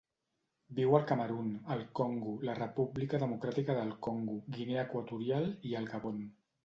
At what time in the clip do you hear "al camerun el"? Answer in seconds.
0.99-1.83